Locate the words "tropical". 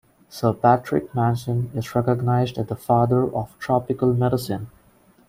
3.59-4.15